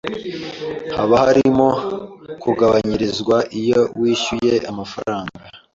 Hoba 0.97 1.15
hariho 1.23 1.67
kugabanyirizwa 2.41 3.37
iyo 3.61 3.81
wishyuye 3.99 4.53
amafaranga? 4.71 5.39